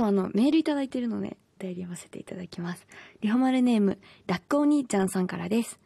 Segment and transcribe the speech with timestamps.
[0.00, 2.86] とあの、メールいただいてるので、お便り読ませていただきます。
[3.20, 5.78] リホマルネーム、ラックお兄ちゃんさんからです。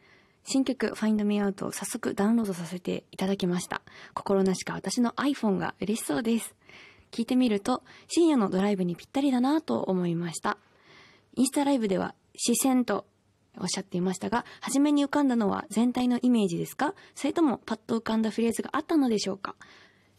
[0.45, 3.83] 新曲 Find Me Out を早速ダウンロードさせていただきました。
[4.15, 6.55] 心なしか私の iPhone が嬉しそうです。
[7.11, 10.59] 聞いてみると、深夜のドライブにぴったりだなと思いました。
[11.35, 13.07] インスタライブでは、視線と
[13.59, 16.95] おっしゃっていましたが、初めに浮かんだのは全体のイメージですか？
[17.17, 19.57] それともパッと浮かんだフレーズがあったのでしょうか？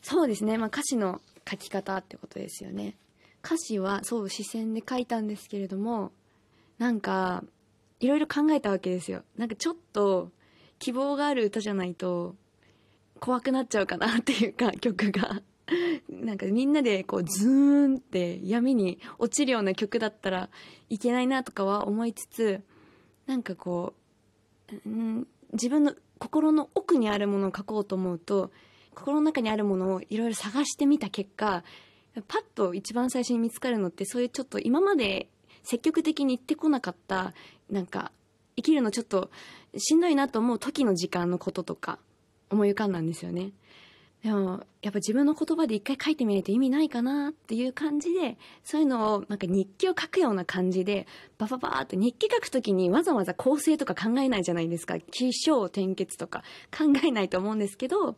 [0.01, 0.57] そうですね。
[0.57, 2.95] まあ歌詞の書き方ってことですよね。
[3.45, 6.11] 歌詞はそう視線で書いたんですけれども、
[6.79, 7.43] なんか、
[7.99, 9.23] いろいろ考えたわけですよ。
[9.37, 10.31] なんかちょっと
[10.79, 12.35] 希望がある歌じゃないと
[13.19, 15.41] 怖くなっちゃうかなっていうか 曲が。
[16.09, 20.49] なんかみんなでこうズーンって闇に落ちるような曲だったら
[20.89, 22.61] いけないなとかは思いつつ、
[23.25, 23.93] なんかこ
[24.71, 28.51] う、うん、自分の心の奥にあるものを書こうと思うと、
[28.93, 31.63] 心の中にあるものをいろいろ探してみた結果、
[32.27, 35.27] パッと一番最初に見つかるのってそういうちょっと今まで
[35.63, 37.33] 積極的に言ってこなかった、
[37.69, 38.11] なんか
[38.55, 39.29] 生きるのちょっと
[39.77, 41.99] しんどいなと思う時の時間のこととか
[42.49, 43.51] 思い浮かんだんですよね。
[44.23, 51.05] でも、やっぱ自分の言葉で一回書いてみないと意味ないかなっていう感じで、そういうのをなんか日記を書くような感じで、
[51.37, 54.99] バババーって日記書くときにわざわざ構成とか考えないじゃないですか。
[54.99, 56.43] 起承転結とか
[56.75, 58.15] 考えないと思うんですけど、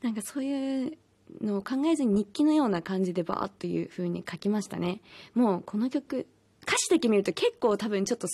[0.00, 0.96] なんかそういう
[1.40, 5.00] のを考えずに日記のような感じでバーっという風に書きましたね。
[5.34, 6.26] もうこの曲、
[6.62, 8.28] 歌詞だけ見ると結構多分ちょっと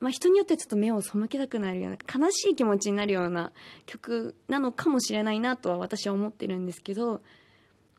[0.00, 3.52] まあ、人によってはちょっと目を背けたくなるような悲しい気持ちになるような
[3.86, 7.22] 曲なのかもしれないなとは私は思ってるんですけど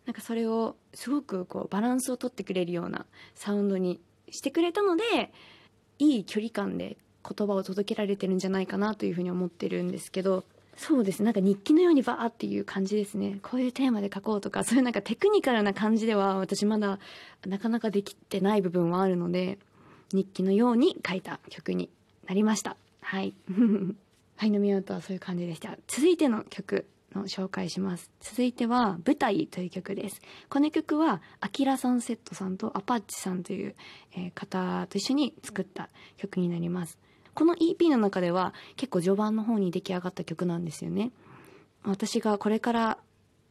[0.06, 5.04] なんかそれをすごくこうバランスをとってくれるようなサウンドにしてくれたので
[5.98, 10.44] いい距離感で言葉を届けられてるんじゃないかなというふうに思ってるんですけど
[10.78, 17.00] そうですなんか日記のようにバーっていう感じですねこういうテーマで書こうとかそういうなんかテクニカルな感じでは私まだ
[17.46, 19.58] なかなかできてない部分はあるので
[20.14, 21.90] 日記のように書いた曲に
[22.28, 22.78] なりました。
[23.02, 23.34] はい。
[24.38, 25.78] はい、飲みようとはそういう感じでした。
[25.88, 28.12] 続いての曲の紹介します。
[28.20, 30.22] 続いては、舞台という曲です。
[30.50, 33.76] この曲は、アキラサンセットさんとアパッチさんという、
[34.16, 36.98] え方と一緒に作った曲になります。
[37.36, 41.12] この EP の中では結構序盤の方に出来上がった曲なんですよね。
[41.84, 42.98] 私がこれから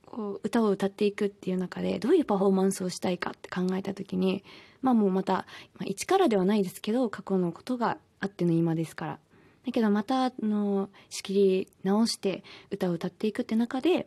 [0.07, 4.43] こう歌を歌っていくっていう中でどういうパフォーマンスをしたいかって考えた時に
[4.83, 9.19] まあもうまた、まあ、一からではないですけど過去のことがあっての今ですから
[9.67, 14.07] だけどまたあの仕切り直して歌を歌っていくって中で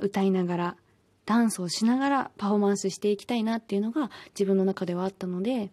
[0.00, 0.76] 歌いながら
[1.26, 5.70] ダンスをしながらパフォーマンスしていきたいなっていうのが自分の中ではあったので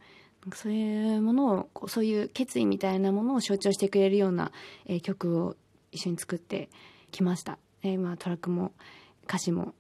[0.54, 4.52] そういうものをそういう決意みたいなものを象徴してくれるような、
[4.86, 5.56] えー曲を
[5.92, 6.70] 一緒に作って
[7.12, 7.58] きました。
[7.82, 8.74] えーまあ、トラックも
[9.26, 9.74] 歌詞も、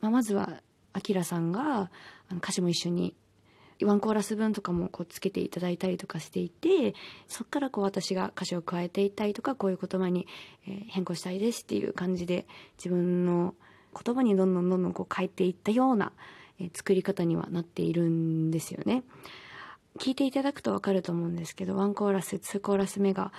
[0.00, 1.90] まあ、まずはアキラさんが
[2.38, 3.14] 歌詞も一緒に
[3.84, 6.94] ワンコーラス分とかもこうつけていただいたりとかしていて
[7.28, 10.26] そっからこう私が歌詞を加えていったりとかこういう言葉に、
[10.88, 12.46] 変更したいですっていう感じで
[12.78, 13.54] 自分の
[14.04, 16.12] 言葉にどんどんどんどんこう変えていったような、
[16.72, 19.04] 作り方にはなっているんですよね。
[19.96, 23.32] 聞いていただくとわかると思うんですけどワンコーラスツーコーラス目が、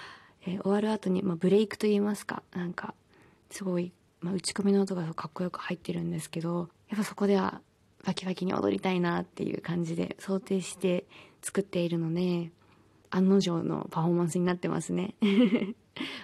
[0.46, 2.42] えー終わる後に、まあ、ブレイクといいますか。
[2.56, 2.94] なんか
[3.50, 3.92] すごい、
[4.22, 7.62] まあ、打ち込みの音がかっこよく入ってるんですけどやっぱそこでは
[8.06, 11.06] バキバキに踊りたいなっていう感じで想定して
[11.42, 12.52] 作っているので
[13.10, 15.16] 案の定のパフォーマンスになってますね。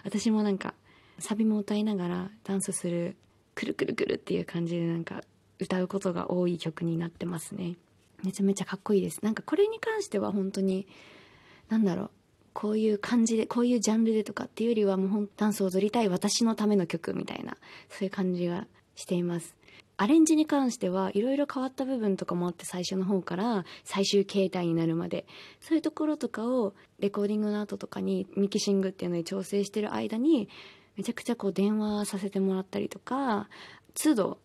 [0.04, 0.74] 私もなんか
[1.20, 3.16] サビも歌いながらダンスする
[3.56, 5.24] くるくるくるっていう感じでなんか
[5.60, 7.76] 歌うことが多い曲になってますね。
[8.24, 9.20] めちゃめちゃかっこいいです。
[9.24, 10.88] なんかこれに関しては本当に
[11.70, 12.10] なんだろう。
[12.54, 17.58] こういう感じでこういうジャンルでとかっていうよりはもうほんダンスを踊りたい私のための曲みたいな
[17.90, 19.56] そういう感じがしています。
[19.98, 25.26] アレンジに関してはいろいろ変わった部分とかもあって最初の方から最終形態になるまで。
[25.62, 30.48] そういうところとかをレコーディングの後とかにミキシングっていうので調整してる間に
[30.96, 33.50] めちゃくちゃこう電話させてもらったりとか
[33.96, 34.38] 都度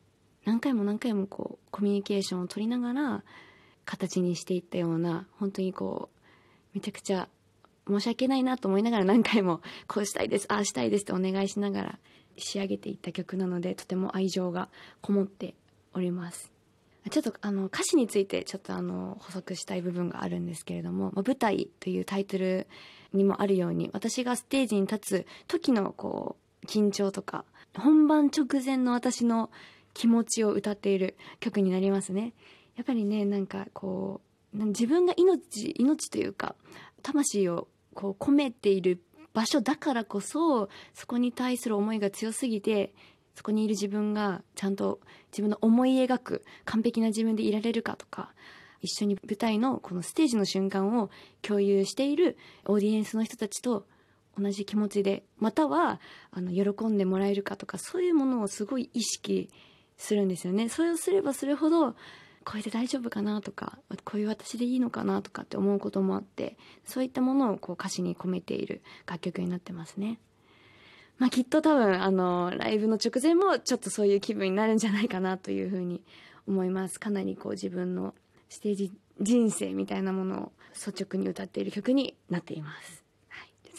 [0.44, 3.24] 何回も何回もこうコミュニケーションを取りながら
[3.88, 6.18] 形にしていったような本当にこう
[6.74, 7.26] めちゃくちゃ
[7.88, 11.98] 申し訳ないなと思いながら何回も こうしたいですああしたいですってお願いしながら
[12.36, 14.68] 仕上げていった曲なのでとても愛情が
[15.00, 15.54] こもって
[15.94, 16.52] おります。
[17.10, 22.66] ちょっとあの歌詞についてちょっとあの補足したい部分があるんですけれども「まあ舞台」というタイトル
[23.14, 29.50] にもあるように私がステージに立つ時のこう緊張とか本番直前の私の
[29.94, 32.34] 気持ちを歌っている曲になりますね。
[32.78, 34.20] やっぱりねなんかこ
[34.54, 36.54] う自分が命命というか
[37.02, 39.02] 魂をこう込めている
[39.34, 42.94] 場所だからこそそこに対する思いが強すぎて
[43.34, 45.00] そこにいる自分がちゃんと
[45.32, 48.32] 自分の思い描く完璧な自分でいられるかとか
[48.80, 51.10] 一緒に舞台のこのステージの瞬間を
[51.42, 53.86] 共有しているオーディエンスの人たちと
[54.38, 59.50] 同じ気持ちでまたはあの喜んでもらえるかとかそういうものをすごい意識
[59.96, 60.68] するんですよね。
[60.68, 61.96] それをすればするほど
[62.48, 66.56] これで大丈夫かなとかこういう私でいいのかなとかって思うこともあって
[66.86, 70.18] そういったものをこう歌詞に込めている楽曲になってますね。
[71.18, 76.02] まあ、きっと多分あのライブの直前もちょっとそういう気分になるんじゃないかなというふうに
[76.46, 78.14] 思いますかなりこう自分の
[78.48, 83.04] ステージ人生みたいなものを率直に歌っている曲になっています、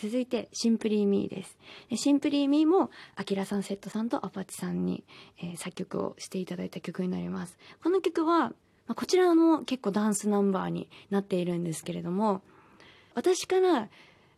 [0.02, 1.58] 続いて「シンプリーミーです。
[1.94, 5.04] シンプリーミーもアキラさんセットさんとアパッチさんに、
[5.40, 7.58] えー、作曲をしていただいた曲になります。
[7.84, 8.54] この曲は、ま
[8.88, 12.42] あ、こちらも結構ダンスナンバーになっているんですけれども
[13.14, 13.90] 私から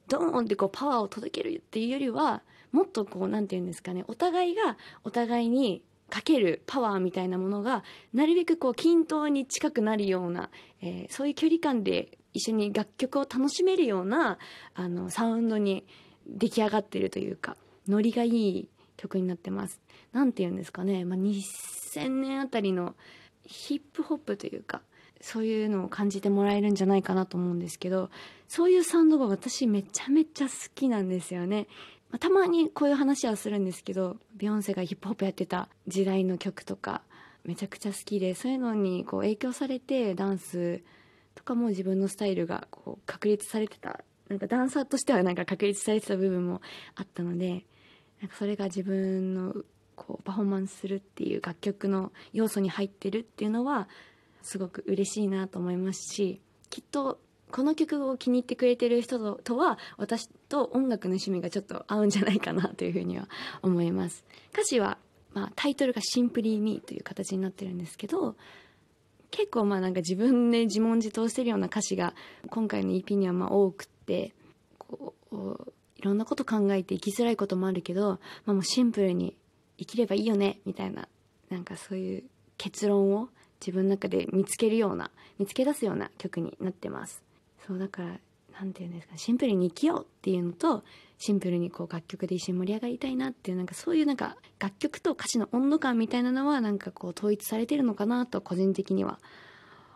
[0.07, 2.41] ドーンってこうパワーを届けるっていうよりは
[2.71, 10.49] もっとこう何て言うんですかねお互いがお互いにかけるパワーみたいなものがなるべくこう均等に近くなるような、
[10.81, 14.37] えー、そういう距離感で一緒に楽曲を楽しめるような
[14.73, 15.85] あのサウンドに
[16.27, 17.57] 出来上がってるというか
[17.87, 19.81] ノリがいい曲になってます。
[20.13, 22.95] 何て言うんですかね、まあ、2000年あたりの
[23.43, 24.81] ヒップホップというか
[25.21, 28.09] そういうのを感じてもらえるんじゃないかなと思うんですけど
[28.47, 31.67] そういうサウンドが私めちゃめちゃ好きなんですよね
[32.11, 37.01] まあ、たまにこういう話はするんですけどビヨンセがヒップホップやってた時代の曲とか
[37.45, 40.83] めちゃくちゃ好きでそういうのにこう影響されてダンス
[41.35, 46.61] とかも自分のスタイルがこう確立されてたなんかダンサーとしてはなんか確立されてた部分も
[46.95, 47.65] あったので
[48.21, 49.53] なんかそれが自分の
[49.95, 53.87] こうパフォーマンスするっていう楽曲の要素に入ってるっていうのは
[54.41, 57.19] すごく嬉しいなと思いますしきっと
[57.51, 63.27] この曲を気に入ってくれてる人とは私と音楽の趣味がちょっと合うんじゃないかなというふうには
[63.61, 64.23] 思います。
[64.53, 64.97] 歌詞は、
[65.33, 68.37] まあ、タイトルが「シンプリー・ミー」という形になってるんですけど
[69.31, 72.13] 結構まあなんか自分で自問自答してるような歌詞が
[72.49, 74.33] 今回の EP にはまあ多くって
[74.77, 79.37] こういろんなこと考えて生きづらいこともあるけど、まあ、もうシンプルに
[79.77, 81.07] 生きればいいよねみたいな
[81.49, 82.23] なんかそういう
[82.57, 83.29] 結論を
[83.59, 87.23] 自分の中で見つけるような見つけ出すような曲になってます。
[87.65, 88.19] そうだから
[88.59, 90.83] 何て言うんですかシンプルに生きようっていうのと
[91.17, 99.19] シンプルにこう楽曲で一緒に盛り上がりたいなっていうなんかそういうなんか楽曲と歌詞の温度感みたいなのはなんかこう統一されてるのかなと個人的には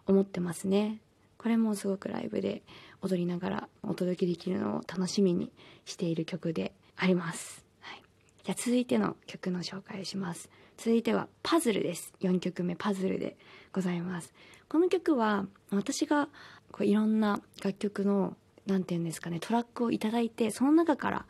[0.05, 1.01] 思ってますね。
[1.37, 2.63] これもすごくライブで
[3.01, 5.51] 踊りながらお届けできるのを楽しみに
[5.85, 8.01] している曲であります、はい、
[8.43, 10.49] じゃあ続いての曲の紹介をします。
[10.77, 12.13] 続いてはパズルです。
[12.21, 13.37] 4曲目パズルで
[13.73, 14.33] ございます。
[14.67, 16.27] この曲は私が
[16.71, 18.35] こういろんな楽曲の
[18.65, 21.25] 何て言うんですかねトラックを頂いてその中から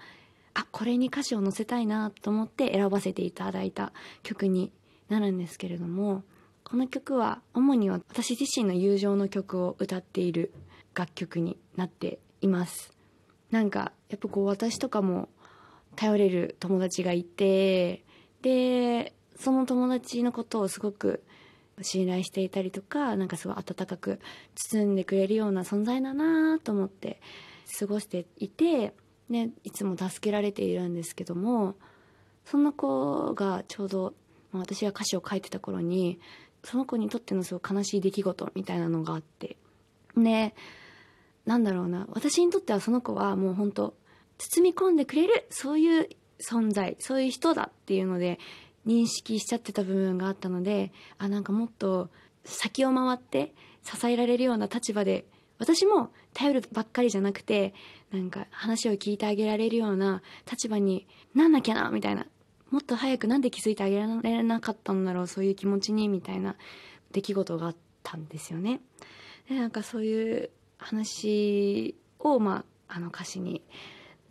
[0.54, 3.92] あこれに歌詞を載せたいなと思って選ばせていただいた
[4.24, 4.72] 曲に
[5.10, 6.24] なるんですけれども
[6.64, 10.52] この曲は主には私自身の友情の曲を歌っている
[10.96, 12.92] 楽曲になっています。
[13.52, 15.30] なんかやっぱこう私とかも
[15.96, 18.04] 頼れる友達がいて
[18.42, 21.24] でその友達のことをすごく
[21.82, 24.20] 信頼していたりとかなんかすごい温かく
[24.56, 27.20] 包んでくれるような存在だなと思って
[27.80, 28.94] 過ごしていて、
[29.30, 31.76] ね、いつも助けられているんですけども
[32.46, 34.14] そんな子がちょうど
[34.54, 36.20] 私が歌詞を書いてた頃に
[36.64, 39.58] その子にとってのすごい悲しい出来事みたいなのがあって
[40.16, 40.56] で
[41.46, 43.94] なんだろうな私にとってはその子はもう本当
[44.38, 48.40] 包み込んでくれるそういう存在そういう人だっていうので
[48.86, 52.10] 認識しちゃってた部分があったのであなんかもっと
[52.44, 55.26] 先を回って支えられるような立場で
[55.58, 57.74] 私も頼るばっかりじゃなくて
[58.12, 62.28] なんか話を聞いてあげられるような立場になんなきゃなみたいな
[62.72, 66.56] もっと早くなんで気づいてあげられなかったんだろうそういう気持ちにみたいな
[67.12, 68.82] 出来事があったんですよね。
[69.48, 73.62] でなんかそういう話を、まあ、あの歌詞に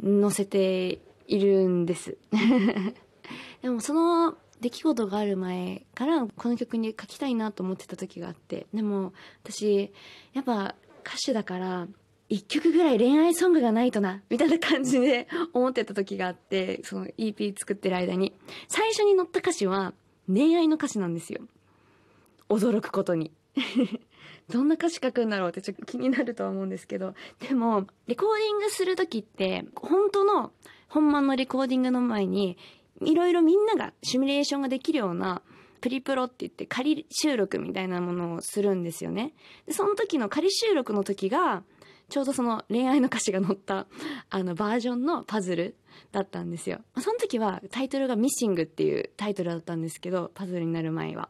[0.03, 2.19] 載せているんです。
[3.63, 9.93] でもその出来事がある前からこの曲に書きたいなと思ってた時があってでも私
[10.33, 10.75] やっぱ
[11.07, 11.87] 歌手だから
[12.31, 18.33] 1曲ぐらい恋愛ソングがないとなみたいな感じで 思ってた時があってその EP 作ってる間に。
[18.69, 19.93] 最初に載った歌詞は
[20.27, 21.43] 恋愛の歌詞なんですよ。
[22.49, 23.33] 驚くことに。
[24.49, 27.15] どんな歌詞書くんだろうってちょっと気になるとは思うんですけど。
[27.41, 30.53] でもレコーディングする時って本当の
[30.89, 32.57] 本番のレコーディングの前に
[33.01, 35.43] いろいろみんながシミュレーションができるような
[35.81, 39.35] プリプロって言って仮収録みたいなものをするんですよね。
[39.67, 41.63] でその時の仮収録の時が
[42.09, 43.87] ちょうどその恋愛の歌詞が載った
[44.31, 45.77] あのバージョンのパズル
[46.13, 46.81] だったんですよ。
[46.99, 51.29] その時はタイトルがミッシングっていうタイトルだったんですけど、パズルになる前は。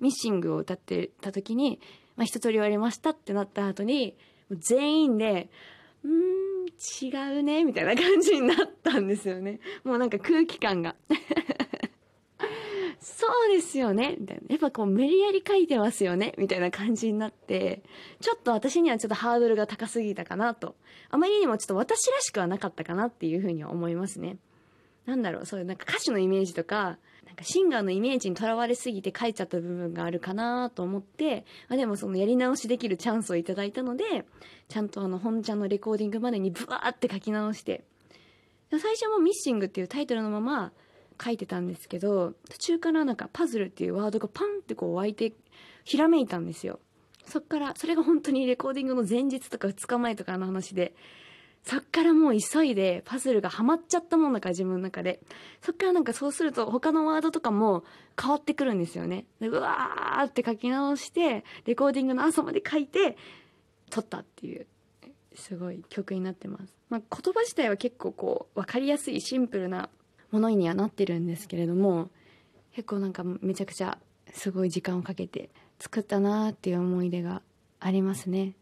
[0.00, 1.80] ミッシングを歌ってた時に、
[2.16, 4.16] まあ、一通り終わりましたってなった後に
[4.50, 5.48] 全員で
[6.04, 7.08] 「うーん違
[7.38, 9.60] うね」みたいな感じになったんですよね。
[9.84, 10.96] もうなんか空気感が。
[13.00, 14.16] そうですよね。
[14.18, 14.42] みたいな。
[14.48, 16.34] やっぱこう無理やり書いてますよね。
[16.38, 17.82] みたいな感じになって。
[18.20, 20.76] ちょっと私にはちょっとハードルが高すぎたかなと。
[21.10, 24.38] あまりにもちょっと私らしくはなかったかなっていうふうには思いますね。
[25.06, 25.46] なんだろう。
[25.46, 26.98] そういうなんか歌手のイメージとか
[27.36, 34.24] かシンガーのイメージにとらわれすぎて書いちゃった部分があるかなと思って、まあ、でもそのやり直しできるチャンスをいただいたので
[34.68, 37.84] ちゃんとあの本ちゃんのレコーディングまでにブワーって書き直して
[38.70, 40.72] 最初も「ミッシング」っていうタイトルのまま
[41.22, 45.32] 書いてたんですけど途中からなんかパズルっていうワードがパンってこう湧いて
[45.84, 46.80] ひらめいたんですよ。
[47.26, 50.94] そっからそれが本当にレコーディングの前日とか2日前とかの話で
[51.66, 55.20] そっからもう急いでパズルがハマっちゃったもんだから自分の中で。
[55.60, 57.82] そっからなんかそうすると他のワードとかも
[58.20, 59.26] 変わってくるんですよね。
[59.40, 63.16] でうわーって書き直してレコーディングの朝まで書いて
[63.90, 64.66] 撮ったっていう
[65.34, 69.90] すごい曲になってます、まあ、言葉自体は結構こう分かりやすいシンプルな
[70.30, 72.10] ものにはなってるんですけれども
[72.74, 73.98] 結構なんかめちゃくちゃ
[74.32, 77.42] すごい時間をかけて作ったなーっていう思い出が
[77.80, 78.54] ありますね。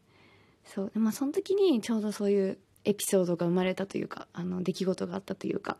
[0.64, 0.92] そう。
[0.94, 5.76] まあその時にちょうどそういうエピソードが生まれたというかあの出来事があったというか。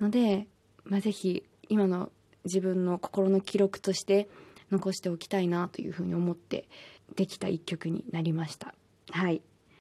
[0.00, 0.46] ので、
[0.84, 2.10] まあ、ぜひ今の
[2.44, 4.28] 自分の心の記録として
[4.70, 6.68] 残しておきたいなというふうに思って
[7.16, 8.74] できた一曲になりました。
[9.10, 9.42] はい。